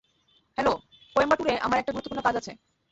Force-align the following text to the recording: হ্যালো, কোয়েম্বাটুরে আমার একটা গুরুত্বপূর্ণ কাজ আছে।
হ্যালো, 0.57 0.73
কোয়েম্বাটুরে 1.15 1.53
আমার 1.65 1.79
একটা 1.79 1.93
গুরুত্বপূর্ণ 1.93 2.21
কাজ 2.23 2.35
আছে। 2.37 2.51